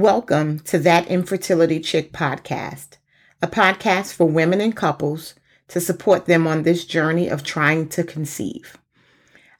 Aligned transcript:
Welcome 0.00 0.60
to 0.60 0.78
That 0.78 1.08
Infertility 1.08 1.78
Chick 1.78 2.10
podcast, 2.10 2.96
a 3.42 3.46
podcast 3.46 4.14
for 4.14 4.24
women 4.24 4.58
and 4.58 4.74
couples 4.74 5.34
to 5.68 5.78
support 5.78 6.24
them 6.24 6.46
on 6.46 6.62
this 6.62 6.86
journey 6.86 7.28
of 7.28 7.44
trying 7.44 7.86
to 7.90 8.02
conceive. 8.02 8.78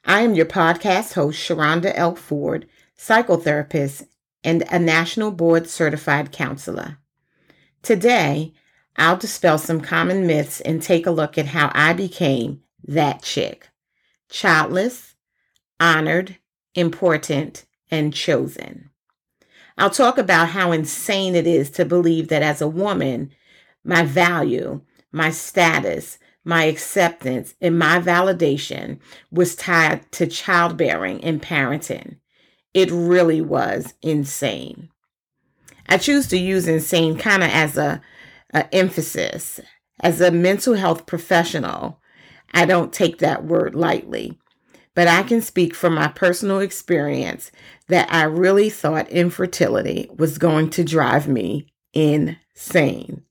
I 0.03 0.21
am 0.21 0.33
your 0.33 0.47
podcast 0.47 1.13
host, 1.13 1.39
Sharonda 1.39 1.91
L. 1.93 2.15
Ford, 2.15 2.67
psychotherapist 2.97 4.07
and 4.43 4.63
a 4.71 4.79
national 4.79 5.29
board 5.29 5.69
certified 5.69 6.31
counselor. 6.31 6.97
Today, 7.83 8.55
I'll 8.97 9.17
dispel 9.17 9.59
some 9.59 9.79
common 9.79 10.25
myths 10.25 10.59
and 10.59 10.81
take 10.81 11.05
a 11.05 11.11
look 11.11 11.37
at 11.37 11.45
how 11.45 11.71
I 11.75 11.93
became 11.93 12.63
that 12.83 13.21
chick 13.21 13.69
childless, 14.27 15.13
honored, 15.79 16.37
important, 16.73 17.65
and 17.91 18.11
chosen. 18.11 18.90
I'll 19.77 19.89
talk 19.89 20.17
about 20.17 20.49
how 20.49 20.71
insane 20.71 21.35
it 21.35 21.47
is 21.47 21.69
to 21.71 21.85
believe 21.85 22.27
that 22.27 22.43
as 22.43 22.61
a 22.61 22.67
woman, 22.67 23.31
my 23.83 24.03
value, 24.03 24.81
my 25.11 25.31
status, 25.31 26.19
my 26.43 26.65
acceptance, 26.65 27.55
and 27.61 27.77
my 27.77 27.99
validation 27.99 28.99
was 29.31 29.55
tied 29.55 30.11
to 30.13 30.27
childbearing 30.27 31.23
and 31.23 31.41
parenting. 31.41 32.17
It 32.73 32.89
really 32.91 33.41
was 33.41 33.93
insane. 34.01 34.89
I 35.87 35.97
choose 35.97 36.27
to 36.27 36.37
use 36.37 36.67
insane 36.67 37.17
kind 37.17 37.43
of 37.43 37.49
as 37.49 37.77
a, 37.77 38.01
a 38.53 38.73
emphasis. 38.73 39.59
As 39.99 40.19
a 40.19 40.31
mental 40.31 40.73
health 40.73 41.05
professional, 41.05 41.99
I 42.53 42.65
don't 42.65 42.91
take 42.91 43.19
that 43.19 43.45
word 43.45 43.75
lightly 43.75 44.40
but 44.93 45.07
I 45.07 45.23
can 45.23 45.41
speak 45.41 45.73
from 45.73 45.95
my 45.95 46.07
personal 46.07 46.59
experience 46.59 47.51
that 47.87 48.11
I 48.11 48.23
really 48.23 48.69
thought 48.69 49.09
infertility 49.09 50.09
was 50.15 50.37
going 50.37 50.69
to 50.71 50.83
drive 50.83 51.27
me 51.27 51.73
insane. 51.93 53.23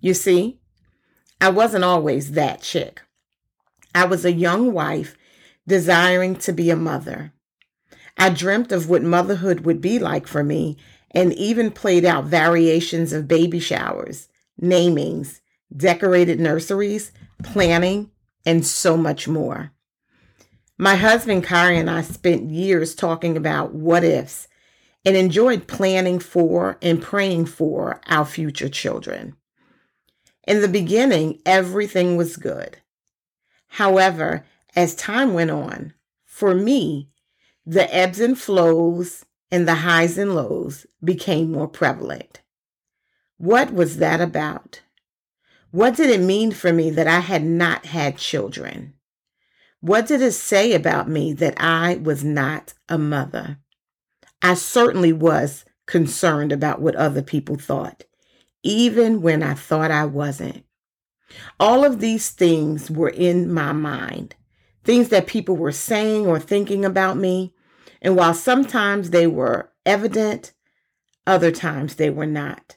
You 0.00 0.14
see, 0.14 0.60
I 1.40 1.50
wasn't 1.50 1.84
always 1.84 2.32
that 2.32 2.62
chick. 2.62 3.02
I 3.94 4.04
was 4.04 4.24
a 4.24 4.32
young 4.32 4.72
wife 4.72 5.16
desiring 5.66 6.36
to 6.36 6.52
be 6.52 6.70
a 6.70 6.76
mother. 6.76 7.32
I 8.16 8.30
dreamt 8.30 8.72
of 8.72 8.88
what 8.88 9.02
motherhood 9.02 9.60
would 9.60 9.80
be 9.80 9.98
like 9.98 10.26
for 10.26 10.42
me 10.42 10.76
and 11.10 11.32
even 11.34 11.70
played 11.70 12.04
out 12.04 12.24
variations 12.24 13.12
of 13.12 13.28
baby 13.28 13.58
showers, 13.58 14.28
namings, 14.60 15.40
decorated 15.74 16.40
nurseries, 16.40 17.12
planning, 17.42 18.10
and 18.44 18.64
so 18.64 18.96
much 18.96 19.26
more. 19.26 19.72
My 20.78 20.96
husband, 20.96 21.44
Kari, 21.44 21.78
and 21.78 21.88
I 21.88 22.02
spent 22.02 22.50
years 22.50 22.94
talking 22.94 23.36
about 23.36 23.72
what 23.72 24.04
ifs 24.04 24.46
and 25.06 25.16
enjoyed 25.16 25.66
planning 25.66 26.18
for 26.18 26.76
and 26.82 27.00
praying 27.00 27.46
for 27.46 28.00
our 28.06 28.26
future 28.26 28.68
children. 28.68 29.36
In 30.46 30.60
the 30.60 30.68
beginning, 30.68 31.40
everything 31.46 32.16
was 32.16 32.36
good. 32.36 32.78
However, 33.68 34.44
as 34.74 34.94
time 34.94 35.32
went 35.32 35.50
on, 35.50 35.94
for 36.24 36.54
me, 36.54 37.08
the 37.64 37.92
ebbs 37.94 38.20
and 38.20 38.38
flows 38.38 39.24
and 39.50 39.66
the 39.66 39.76
highs 39.76 40.18
and 40.18 40.34
lows 40.34 40.86
became 41.02 41.52
more 41.52 41.68
prevalent. 41.68 42.42
What 43.38 43.72
was 43.72 43.96
that 43.96 44.20
about? 44.20 44.82
What 45.70 45.96
did 45.96 46.10
it 46.10 46.20
mean 46.20 46.52
for 46.52 46.72
me 46.72 46.90
that 46.90 47.06
I 47.06 47.20
had 47.20 47.44
not 47.44 47.86
had 47.86 48.18
children? 48.18 48.95
What 49.80 50.06
did 50.06 50.22
it 50.22 50.32
say 50.32 50.72
about 50.72 51.08
me 51.08 51.32
that 51.34 51.54
I 51.58 51.96
was 51.96 52.24
not 52.24 52.74
a 52.88 52.98
mother? 52.98 53.58
I 54.42 54.54
certainly 54.54 55.12
was 55.12 55.64
concerned 55.86 56.52
about 56.52 56.80
what 56.80 56.96
other 56.96 57.22
people 57.22 57.56
thought, 57.56 58.04
even 58.62 59.22
when 59.22 59.42
I 59.42 59.54
thought 59.54 59.90
I 59.90 60.04
wasn't. 60.04 60.64
All 61.58 61.84
of 61.84 62.00
these 62.00 62.30
things 62.30 62.90
were 62.90 63.10
in 63.10 63.52
my 63.52 63.72
mind, 63.72 64.34
things 64.84 65.08
that 65.10 65.26
people 65.26 65.56
were 65.56 65.72
saying 65.72 66.26
or 66.26 66.38
thinking 66.38 66.84
about 66.84 67.16
me. 67.16 67.52
And 68.00 68.16
while 68.16 68.34
sometimes 68.34 69.10
they 69.10 69.26
were 69.26 69.72
evident, 69.84 70.52
other 71.26 71.50
times 71.50 71.96
they 71.96 72.10
were 72.10 72.26
not. 72.26 72.76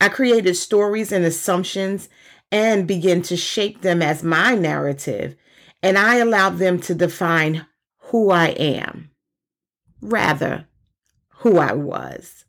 I 0.00 0.08
created 0.08 0.56
stories 0.56 1.12
and 1.12 1.24
assumptions 1.24 2.08
and 2.50 2.86
began 2.86 3.22
to 3.22 3.36
shape 3.36 3.82
them 3.82 4.02
as 4.02 4.22
my 4.22 4.54
narrative 4.54 5.36
and 5.82 5.98
I 5.98 6.16
allow 6.16 6.50
them 6.50 6.78
to 6.80 6.94
define 6.94 7.66
who 7.98 8.30
I 8.30 8.48
am, 8.48 9.10
rather, 10.00 10.66
who 11.38 11.58
I 11.58 11.72
was. 11.72 12.44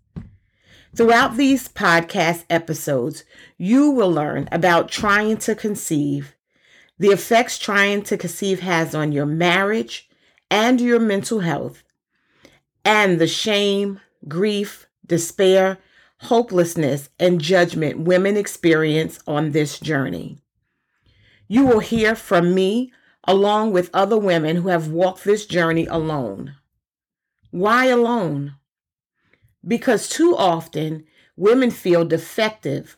Throughout 0.95 1.37
these 1.37 1.67
podcast 1.67 2.45
episodes, 2.49 3.23
you 3.57 3.89
will 3.89 4.11
learn 4.11 4.47
about 4.51 4.89
trying 4.89 5.37
to 5.37 5.55
conceive, 5.55 6.35
the 6.99 7.07
effects 7.07 7.57
trying 7.57 8.03
to 8.03 8.17
conceive 8.17 8.59
has 8.59 8.93
on 8.93 9.11
your 9.11 9.25
marriage 9.25 10.07
and 10.51 10.79
your 10.79 10.99
mental 10.99 11.39
health, 11.39 11.83
and 12.85 13.19
the 13.19 13.27
shame, 13.27 13.99
grief, 14.27 14.87
despair, 15.05 15.79
hopelessness, 16.21 17.09
and 17.19 17.41
judgment 17.41 18.01
women 18.01 18.37
experience 18.37 19.19
on 19.25 19.51
this 19.51 19.79
journey. 19.79 20.37
You 21.47 21.65
will 21.65 21.79
hear 21.79 22.13
from 22.13 22.53
me 22.53 22.93
along 23.25 23.71
with 23.71 23.89
other 23.93 24.17
women 24.17 24.57
who 24.57 24.67
have 24.67 24.89
walked 24.89 25.23
this 25.23 25.45
journey 25.45 25.85
alone. 25.85 26.55
Why 27.51 27.85
alone? 27.85 28.55
Because 29.65 30.09
too 30.09 30.35
often 30.35 31.05
women 31.37 31.71
feel 31.71 32.05
defective, 32.05 32.97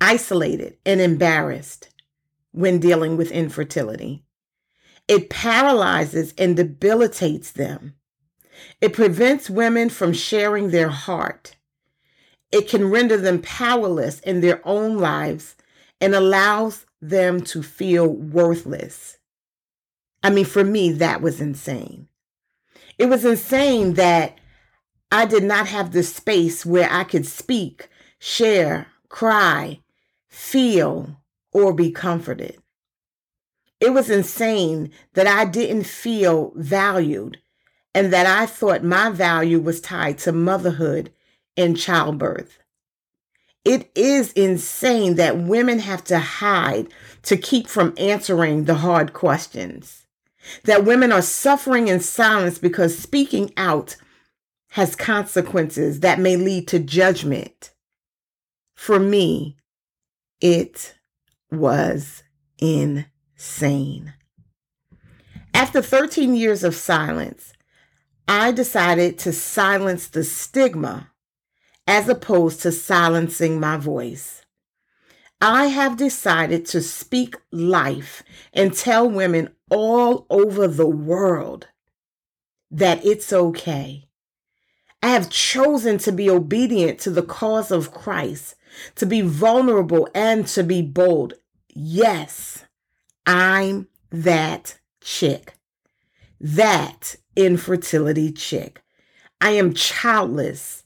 isolated, 0.00 0.76
and 0.84 1.00
embarrassed 1.00 1.88
when 2.52 2.78
dealing 2.78 3.16
with 3.16 3.30
infertility. 3.30 4.24
It 5.08 5.30
paralyzes 5.30 6.34
and 6.36 6.56
debilitates 6.56 7.50
them. 7.50 7.94
It 8.80 8.92
prevents 8.92 9.48
women 9.48 9.88
from 9.88 10.12
sharing 10.12 10.70
their 10.70 10.90
heart. 10.90 11.56
It 12.52 12.68
can 12.68 12.90
render 12.90 13.16
them 13.16 13.40
powerless 13.40 14.20
in 14.20 14.40
their 14.40 14.60
own 14.66 14.98
lives 14.98 15.56
and 16.00 16.14
allows 16.14 16.84
them 17.00 17.40
to 17.42 17.62
feel 17.62 18.06
worthless. 18.06 19.18
I 20.22 20.30
mean, 20.30 20.44
for 20.44 20.64
me, 20.64 20.92
that 20.92 21.20
was 21.20 21.40
insane. 21.40 22.08
It 22.98 23.06
was 23.06 23.24
insane 23.24 23.94
that 23.94 24.38
I 25.10 25.26
did 25.26 25.42
not 25.42 25.66
have 25.66 25.92
the 25.92 26.02
space 26.02 26.64
where 26.64 26.88
I 26.90 27.04
could 27.04 27.26
speak, 27.26 27.88
share, 28.18 28.86
cry, 29.08 29.80
feel, 30.28 31.20
or 31.52 31.74
be 31.74 31.90
comforted. 31.90 32.58
It 33.80 33.92
was 33.92 34.08
insane 34.08 34.92
that 35.14 35.26
I 35.26 35.44
didn't 35.44 35.84
feel 35.84 36.52
valued 36.54 37.38
and 37.94 38.12
that 38.12 38.26
I 38.26 38.46
thought 38.46 38.84
my 38.84 39.10
value 39.10 39.58
was 39.58 39.80
tied 39.80 40.18
to 40.18 40.32
motherhood 40.32 41.12
and 41.56 41.76
childbirth. 41.76 42.58
It 43.64 43.90
is 43.94 44.32
insane 44.32 45.16
that 45.16 45.38
women 45.38 45.80
have 45.80 46.04
to 46.04 46.18
hide 46.18 46.88
to 47.24 47.36
keep 47.36 47.68
from 47.68 47.94
answering 47.96 48.64
the 48.64 48.76
hard 48.76 49.12
questions 49.12 50.01
that 50.64 50.84
women 50.84 51.12
are 51.12 51.22
suffering 51.22 51.88
in 51.88 52.00
silence 52.00 52.58
because 52.58 52.98
speaking 52.98 53.52
out 53.56 53.96
has 54.70 54.96
consequences 54.96 56.00
that 56.00 56.18
may 56.18 56.36
lead 56.36 56.66
to 56.68 56.78
judgment. 56.78 57.72
For 58.74 58.98
me, 58.98 59.56
it 60.40 60.94
was 61.50 62.22
insane. 62.58 64.14
After 65.54 65.82
13 65.82 66.34
years 66.34 66.64
of 66.64 66.74
silence, 66.74 67.52
I 68.26 68.52
decided 68.52 69.18
to 69.20 69.32
silence 69.32 70.08
the 70.08 70.24
stigma 70.24 71.10
as 71.86 72.08
opposed 72.08 72.62
to 72.62 72.72
silencing 72.72 73.60
my 73.60 73.76
voice. 73.76 74.42
I 75.40 75.66
have 75.66 75.96
decided 75.96 76.66
to 76.66 76.80
speak 76.80 77.36
life 77.50 78.22
and 78.52 78.72
tell 78.72 79.10
women 79.10 79.50
all 79.72 80.26
over 80.28 80.68
the 80.68 80.86
world 80.86 81.66
that 82.70 83.04
it's 83.04 83.32
okay. 83.32 84.06
I 85.02 85.08
have 85.08 85.30
chosen 85.30 85.96
to 85.98 86.12
be 86.12 86.28
obedient 86.28 87.00
to 87.00 87.10
the 87.10 87.22
cause 87.22 87.70
of 87.70 87.90
Christ, 87.90 88.54
to 88.96 89.06
be 89.06 89.22
vulnerable 89.22 90.08
and 90.14 90.46
to 90.48 90.62
be 90.62 90.82
bold. 90.82 91.34
Yes, 91.68 92.66
I'm 93.26 93.88
that 94.10 94.78
chick, 95.00 95.54
that 96.38 97.16
infertility 97.34 98.30
chick. 98.30 98.82
I 99.40 99.52
am 99.52 99.72
childless, 99.72 100.84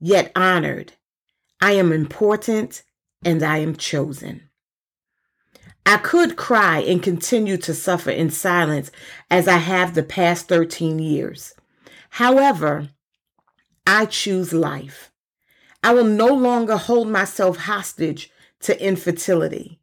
yet 0.00 0.30
honored. 0.36 0.92
I 1.62 1.72
am 1.72 1.92
important 1.92 2.82
and 3.24 3.42
I 3.42 3.58
am 3.58 3.74
chosen. 3.74 4.47
I 5.88 5.96
could 5.96 6.36
cry 6.36 6.80
and 6.80 7.02
continue 7.02 7.56
to 7.56 7.72
suffer 7.72 8.10
in 8.10 8.28
silence 8.28 8.90
as 9.30 9.48
I 9.48 9.56
have 9.56 9.94
the 9.94 10.02
past 10.02 10.46
13 10.46 10.98
years. 10.98 11.54
However, 12.10 12.90
I 13.86 14.04
choose 14.04 14.52
life. 14.52 15.10
I 15.82 15.94
will 15.94 16.04
no 16.04 16.26
longer 16.26 16.76
hold 16.76 17.08
myself 17.08 17.56
hostage 17.56 18.30
to 18.60 18.78
infertility. 18.86 19.80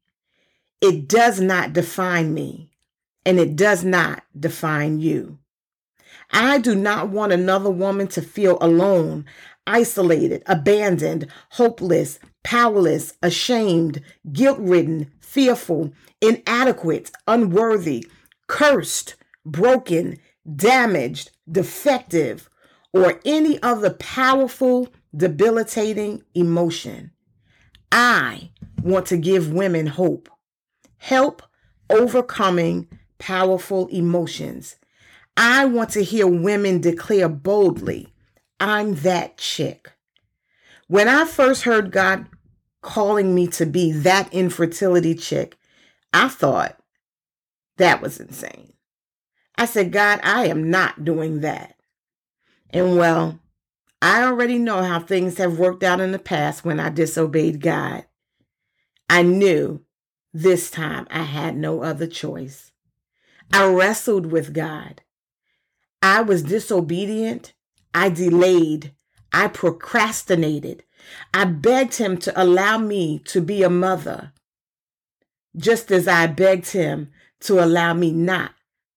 It 0.80 1.08
does 1.08 1.42
not 1.42 1.74
define 1.74 2.36
me, 2.36 2.70
and 3.26 3.40
it 3.40 3.56
does 3.56 3.84
not 3.84 4.22
define 4.40 5.00
you. 5.00 5.40
I 6.30 6.60
do 6.60 6.76
not 6.76 7.10
want 7.10 7.32
another 7.32 7.72
woman 7.72 8.06
to 8.10 8.22
feel 8.22 8.60
alone, 8.62 9.26
isolated, 9.66 10.44
abandoned, 10.46 11.32
hopeless, 11.54 12.20
powerless, 12.44 13.16
ashamed, 13.24 14.04
guilt 14.32 14.60
ridden, 14.60 15.12
fearful, 15.36 15.92
inadequate, 16.22 17.12
unworthy, 17.28 18.08
cursed, 18.48 19.16
broken, 19.46 20.18
damaged, 20.56 21.30
defective, 21.52 22.50
or 22.94 23.20
any 23.26 23.62
other 23.62 23.90
powerful, 23.90 24.88
debilitating 25.14 26.24
emotion. 26.34 27.12
I 27.92 28.52
want 28.82 29.08
to 29.08 29.18
give 29.18 29.52
women 29.52 29.88
hope, 29.88 30.30
help 31.00 31.42
overcoming 31.90 32.88
powerful 33.18 33.88
emotions. 33.88 34.78
I 35.36 35.66
want 35.66 35.90
to 35.92 36.04
hear 36.06 36.28
women 36.28 36.80
declare 36.80 37.28
boldly, 37.28 38.14
I'm 38.62 38.96
that 38.96 39.36
chick. 39.36 39.92
When 40.88 41.10
I 41.10 41.26
first 41.26 41.64
heard 41.64 41.92
God 41.92 42.28
calling 42.86 43.36
me 43.36 43.48
to 43.48 43.66
be 43.66 43.92
that 43.92 44.34
infertility 44.34 45.16
chick, 45.16 45.58
I 46.14 46.30
thought 46.30 46.80
that 47.78 48.02
was 48.02 48.20
insane. 48.20 48.74
I 49.58 49.66
said, 49.66 49.92
God, 49.92 50.20
I 50.24 50.46
am 50.46 50.70
not 50.70 51.04
doing 51.04 51.42
that. 51.42 51.76
And 52.70 52.98
well, 52.98 53.40
I 54.02 54.24
already 54.24 54.58
know 54.58 54.84
how 54.84 55.00
things 55.00 55.38
have 55.38 55.60
worked 55.60 55.84
out 55.84 56.00
in 56.00 56.12
the 56.12 56.20
past 56.20 56.64
when 56.64 56.80
I 56.80 56.90
disobeyed 56.90 57.60
God. 57.60 58.06
I 59.10 59.24
knew 59.24 59.84
this 60.34 60.70
time 60.70 61.08
I 61.10 61.24
had 61.24 61.58
no 61.58 61.82
other 61.82 62.08
choice. 62.08 62.72
I 63.52 63.66
wrestled 63.66 64.28
with 64.28 64.54
God. 64.54 65.02
I 66.02 66.22
was 66.22 66.44
disobedient. 66.44 67.54
I 67.94 68.10
delayed. 68.10 68.94
I 69.34 69.48
procrastinated. 69.48 70.85
I 71.34 71.46
begged 71.46 71.96
him 71.96 72.18
to 72.20 72.42
allow 72.42 72.78
me 72.78 73.20
to 73.26 73.42
be 73.42 73.64
a 73.64 73.70
mother, 73.70 74.34
just 75.56 75.92
as 75.92 76.08
I 76.08 76.28
begged 76.28 76.72
him 76.72 77.12
to 77.42 77.64
allow 77.64 77.94
me 77.94 78.12
not 78.12 78.52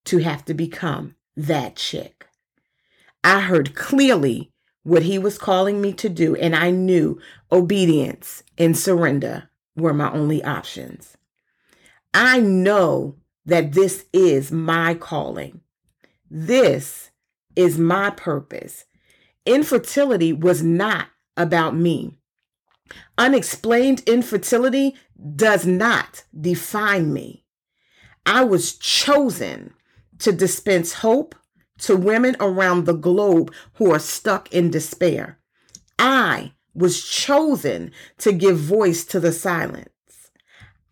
to 0.07 0.19
have 0.19 0.45
to 0.47 0.55
become 0.55 1.15
that 1.37 1.77
chick. 1.77 2.27
I 3.23 3.41
heard 3.41 3.75
clearly 3.75 4.51
what 4.83 5.03
he 5.03 5.19
was 5.19 5.39
calling 5.39 5.81
me 5.81 5.93
to 5.95 6.09
do, 6.09 6.35
and 6.37 6.57
I 6.57 6.71
knew 6.71 7.21
obedience 7.53 8.43
and 8.57 8.77
surrender 8.77 9.51
were 9.77 9.93
my 9.93 10.11
only 10.13 10.43
options. 10.43 11.17
I 12.15 12.41
know 12.41 13.17
that 13.45 13.73
this 13.73 14.07
is 14.13 14.51
my 14.51 14.95
calling. 14.95 15.61
This 16.31 17.11
is 17.55 17.79
my 17.79 18.11
purpose. 18.11 18.85
Infertility 19.45 20.33
was 20.33 20.63
not 20.63 21.09
about 21.39 21.75
me. 21.75 22.19
Unexplained 23.17 24.03
infertility 24.07 24.95
does 25.37 25.67
not 25.67 26.25
define 26.39 27.13
me. 27.13 27.45
I 28.27 28.45
was 28.45 28.77
chosen 28.77 29.73
to 30.19 30.33
dispense 30.33 30.95
hope 30.95 31.35
to 31.79 31.97
women 31.97 32.37
around 32.41 32.85
the 32.85 32.93
globe 32.93 33.53
who 33.75 33.93
are 33.93 33.99
stuck 33.99 34.53
in 34.53 34.71
despair. 34.71 35.39
I 35.99 36.53
was 36.75 37.03
chosen 37.03 37.93
to 38.19 38.33
give 38.33 38.59
voice 38.59 39.05
to 39.07 39.21
the 39.21 39.33
silence. 39.33 39.89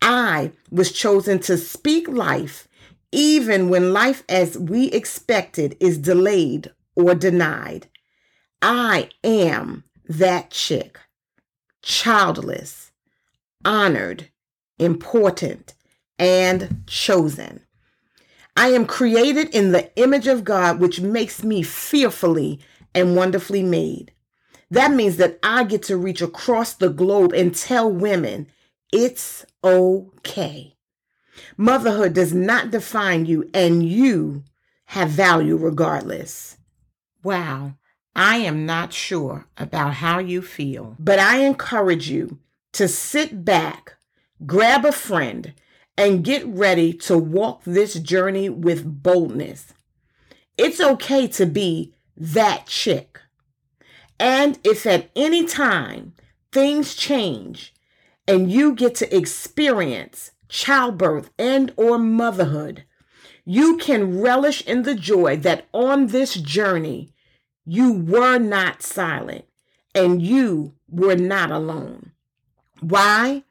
I 0.01 0.51
was 0.71 0.91
chosen 0.91 1.39
to 1.39 1.57
speak 1.57 2.07
life 2.07 2.67
even 3.11 3.69
when 3.69 3.93
life 3.93 4.23
as 4.27 4.57
we 4.57 4.87
expected 4.87 5.77
is 5.79 5.97
delayed 5.97 6.71
or 6.95 7.15
denied. 7.15 7.87
I 8.61 9.09
am 9.23 9.83
that 10.07 10.51
chick, 10.51 10.99
childless, 11.81 12.91
honored, 13.65 14.29
important, 14.79 15.73
and 16.19 16.83
chosen. 16.87 17.61
I 18.55 18.69
am 18.69 18.85
created 18.85 19.53
in 19.53 19.71
the 19.71 19.91
image 19.97 20.27
of 20.27 20.43
God, 20.43 20.79
which 20.79 20.99
makes 20.99 21.43
me 21.43 21.61
fearfully 21.61 22.59
and 22.95 23.15
wonderfully 23.15 23.61
made. 23.61 24.11
That 24.71 24.91
means 24.91 25.17
that 25.17 25.39
I 25.43 25.63
get 25.63 25.83
to 25.83 25.97
reach 25.97 26.21
across 26.21 26.73
the 26.73 26.89
globe 26.89 27.33
and 27.33 27.55
tell 27.55 27.91
women 27.91 28.47
it's 28.91 29.45
okay. 29.63 30.75
Motherhood 31.55 32.13
does 32.13 32.33
not 32.33 32.71
define 32.71 33.25
you, 33.25 33.49
and 33.53 33.87
you 33.87 34.43
have 34.85 35.09
value 35.09 35.55
regardless. 35.55 36.57
Wow, 37.23 37.73
I 38.17 38.37
am 38.37 38.65
not 38.65 38.93
sure 38.93 39.45
about 39.59 39.93
how 39.93 40.17
you 40.17 40.41
feel, 40.41 40.95
but 40.97 41.19
I 41.19 41.45
encourage 41.45 42.09
you 42.09 42.39
to 42.73 42.87
sit 42.87 43.45
back, 43.45 43.97
grab 44.43 44.85
a 44.85 44.91
friend, 44.91 45.53
and 45.95 46.23
get 46.23 46.43
ready 46.47 46.93
to 46.93 47.15
walk 47.15 47.61
this 47.63 47.93
journey 47.93 48.49
with 48.49 49.03
boldness. 49.03 49.71
It's 50.57 50.81
okay 50.81 51.27
to 51.27 51.45
be 51.45 51.93
that 52.17 52.65
chick. 52.65 53.19
And 54.19 54.57
if 54.63 54.87
at 54.87 55.11
any 55.15 55.45
time 55.45 56.13
things 56.51 56.95
change 56.95 57.71
and 58.27 58.51
you 58.51 58.73
get 58.73 58.95
to 58.95 59.15
experience 59.15 60.31
childbirth 60.49 61.29
and 61.37 61.71
or 61.77 61.99
motherhood, 61.99 62.83
you 63.45 63.77
can 63.77 64.19
relish 64.19 64.65
in 64.65 64.81
the 64.81 64.95
joy 64.95 65.37
that 65.37 65.67
on 65.71 66.07
this 66.07 66.33
journey 66.33 67.13
you 67.67 67.91
were 67.91 68.37
not 68.37 68.81
silent 68.81 69.43
and 69.93 70.21
you 70.21 70.73
were 70.89 71.17
not 71.17 71.51
alone. 71.51 72.13
Why? 72.79 73.43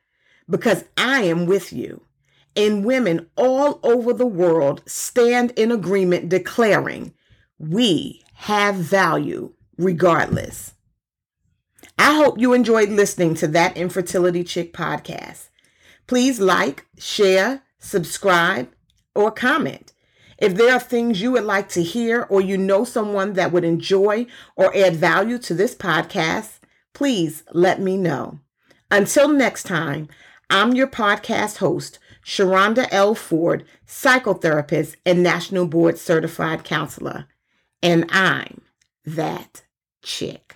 Because 0.48 0.84
I 0.96 1.22
am 1.24 1.44
with 1.44 1.70
you. 1.70 2.02
And 2.56 2.84
women 2.84 3.28
all 3.36 3.78
over 3.82 4.14
the 4.14 4.26
world 4.26 4.82
stand 4.86 5.50
in 5.50 5.70
agreement 5.70 6.30
declaring, 6.30 7.12
we 7.58 8.22
have 8.32 8.76
value 8.76 9.52
regardless. 9.76 10.72
I 11.98 12.14
hope 12.14 12.38
you 12.38 12.54
enjoyed 12.54 12.88
listening 12.88 13.34
to 13.34 13.46
that 13.48 13.76
Infertility 13.76 14.44
Chick 14.44 14.72
podcast. 14.72 15.50
Please 16.06 16.40
like, 16.40 16.86
share, 16.96 17.64
subscribe, 17.78 18.70
or 19.14 19.30
comment. 19.30 19.92
If 20.38 20.54
there 20.54 20.74
are 20.74 20.80
things 20.80 21.20
you 21.20 21.32
would 21.32 21.44
like 21.44 21.68
to 21.70 21.82
hear 21.82 22.26
or 22.28 22.40
you 22.40 22.58
know 22.58 22.84
someone 22.84 23.34
that 23.34 23.52
would 23.52 23.64
enjoy 23.64 24.26
or 24.54 24.76
add 24.76 24.96
value 24.96 25.38
to 25.38 25.54
this 25.54 25.74
podcast, 25.74 26.58
please 26.92 27.42
let 27.52 27.80
me 27.80 27.96
know. 27.96 28.40
Until 28.90 29.28
next 29.28 29.64
time, 29.64 30.08
I'm 30.50 30.74
your 30.74 30.86
podcast 30.86 31.58
host, 31.58 31.98
Sharonda 32.24 32.86
L. 32.90 33.14
Ford, 33.14 33.64
psychotherapist 33.86 34.96
and 35.04 35.22
National 35.22 35.66
Board 35.66 35.98
Certified 35.98 36.64
Counselor, 36.64 37.26
and 37.82 38.04
I'm 38.10 38.62
that 39.04 39.64
chick. 40.02 40.55